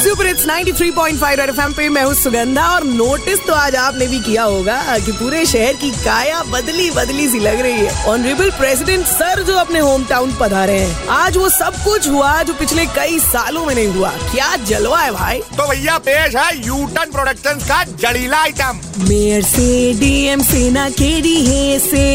[0.00, 4.20] Super it's 93.5 red FM पे मैं हूँ सुगंधा और नोटिस तो आज आपने भी
[4.20, 9.04] किया होगा कि पूरे शहर की काया बदली बदली सी लग रही है। ऑनरेबल प्रेसिडेंट
[9.06, 13.18] सर जो अपने होम टाउन पधारे हैं आज वो सब कुछ हुआ जो पिछले कई
[13.18, 15.40] सालों में नहीं हुआ। क्या जलवा है भाई?
[15.56, 21.78] तो भैया पेश है यूटन प्रोडक्शन का जड़ीला आइटम मेयर से डीएम सेना के डीए
[21.78, 22.06] से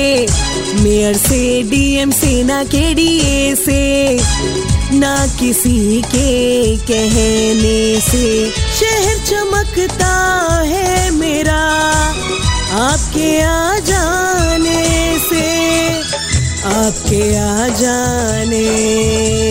[0.82, 3.84] मेयर से डीएम सेना के डीए से।
[4.94, 8.28] ना किसी के कहने से
[8.80, 10.14] शहर चमकता
[10.66, 11.62] है मेरा।
[12.80, 14.84] आपके आ जाने
[15.20, 15.46] से,
[16.74, 18.66] आपके आ जाने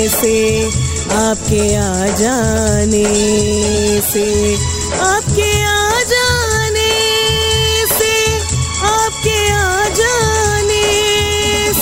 [0.09, 0.37] से,
[1.17, 3.05] आपके आ जाने
[4.11, 4.27] से,
[5.03, 6.93] आपके आ जाने
[7.95, 8.13] से,
[8.93, 10.83] आपके आ जाने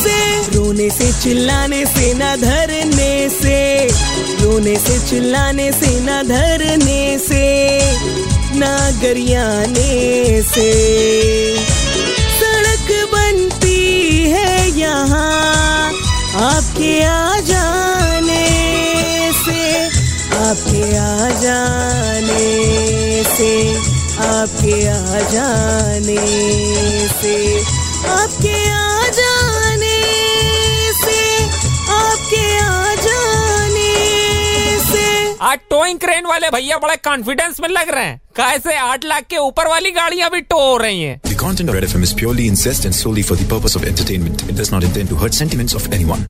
[0.00, 0.18] से।
[0.56, 3.01] रोने से, चिल्लाने से, न धरने
[4.52, 7.44] रोने से, चिल्लाने से, ना धरने से,
[8.60, 10.68] ना गरियाने से।
[12.40, 13.80] सड़क बनती
[14.32, 15.92] है यहाँ
[16.48, 18.44] आपके आ जाने
[19.40, 19.62] से,
[20.44, 22.44] आपके आ जाने
[23.32, 23.52] से,
[24.28, 26.26] आपके आ जाने
[27.16, 27.36] से,
[28.20, 28.61] आपके
[35.50, 39.38] आज टोइंग क्रेन वाले भैया बड़े कॉन्फिडेंस में लग रहे हैं कैसे आठ लाख के
[39.38, 42.46] ऊपर वाली गाड़ियाँ भी टो हो रही हैं The content of Red FM is purely
[42.52, 44.44] incest and solely for the purpose of entertainment.
[44.52, 46.24] It does not intend to hurt sentiments of anyone.